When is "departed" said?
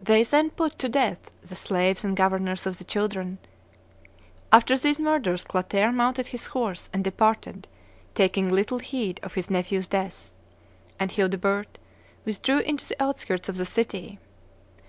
7.02-7.66